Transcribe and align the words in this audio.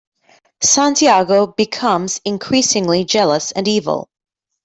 Santiago 0.63 1.45
becomes 1.45 2.21
increasingly 2.25 3.05
jealous 3.05 3.51
and 3.51 3.67
evil. 3.67 4.09